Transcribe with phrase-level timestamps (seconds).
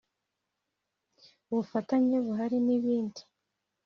[1.51, 3.21] ubufatanye buhari n’ibindi